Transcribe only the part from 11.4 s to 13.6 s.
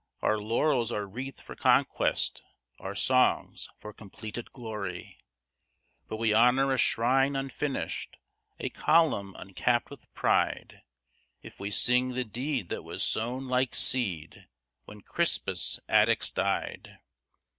If we sing the deed that was sown